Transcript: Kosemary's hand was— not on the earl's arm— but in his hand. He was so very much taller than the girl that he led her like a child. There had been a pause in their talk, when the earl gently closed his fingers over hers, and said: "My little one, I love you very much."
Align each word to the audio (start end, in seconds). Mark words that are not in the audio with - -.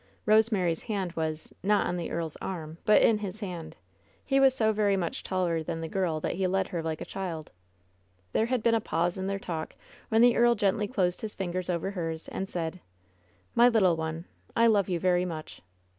Kosemary's 0.27 0.81
hand 0.89 1.11
was— 1.11 1.53
not 1.73 1.85
on 1.85 1.95
the 1.95 2.09
earl's 2.09 2.35
arm— 2.37 2.79
but 2.87 3.03
in 3.03 3.19
his 3.19 3.41
hand. 3.41 3.75
He 4.25 4.39
was 4.39 4.55
so 4.55 4.73
very 4.73 4.97
much 4.97 5.21
taller 5.21 5.61
than 5.61 5.79
the 5.79 5.87
girl 5.87 6.19
that 6.21 6.33
he 6.33 6.47
led 6.47 6.69
her 6.69 6.81
like 6.81 7.01
a 7.01 7.05
child. 7.05 7.51
There 8.33 8.47
had 8.47 8.63
been 8.63 8.73
a 8.73 8.81
pause 8.81 9.19
in 9.19 9.27
their 9.27 9.37
talk, 9.37 9.75
when 10.09 10.21
the 10.21 10.35
earl 10.35 10.55
gently 10.55 10.87
closed 10.87 11.21
his 11.21 11.35
fingers 11.35 11.69
over 11.69 11.91
hers, 11.91 12.27
and 12.29 12.49
said: 12.49 12.79
"My 13.53 13.69
little 13.69 13.95
one, 13.95 14.25
I 14.55 14.65
love 14.65 14.89
you 14.89 14.99
very 14.99 15.23
much." 15.23 15.61